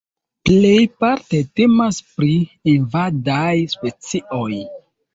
Plejparte 0.49 1.41
temas 1.61 2.01
pri 2.15 2.31
invadaj 2.75 3.55
specioj. 3.79 4.53